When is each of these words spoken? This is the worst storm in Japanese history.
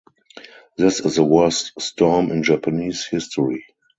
This 0.77 0.99
is 0.99 1.17
the 1.17 1.23
worst 1.23 1.73
storm 1.79 2.31
in 2.31 2.41
Japanese 2.41 3.05
history. 3.05 3.67